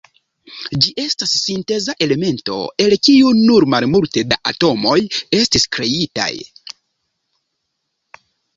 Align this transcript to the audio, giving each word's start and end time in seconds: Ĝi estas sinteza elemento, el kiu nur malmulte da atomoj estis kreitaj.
Ĝi 0.85 0.93
estas 1.01 1.33
sinteza 1.41 1.95
elemento, 2.05 2.57
el 2.87 2.95
kiu 3.09 3.35
nur 3.41 3.67
malmulte 3.75 4.25
da 4.33 4.41
atomoj 4.55 4.97
estis 5.43 5.69
kreitaj. 5.77 6.31